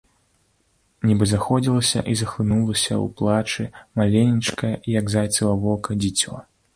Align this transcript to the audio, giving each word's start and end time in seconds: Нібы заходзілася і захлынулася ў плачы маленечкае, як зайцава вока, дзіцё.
Нібы 1.09 1.25
заходзілася 1.33 1.99
і 2.13 2.15
захлынулася 2.21 2.93
ў 2.95 3.05
плачы 3.19 3.67
маленечкае, 4.01 4.73
як 4.99 5.05
зайцава 5.15 5.53
вока, 5.67 5.99
дзіцё. 6.05 6.41